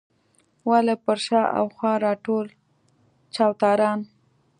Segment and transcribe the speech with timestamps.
[0.69, 2.45] ولې پر شا او خوا راټول
[3.35, 3.99] چوتاران.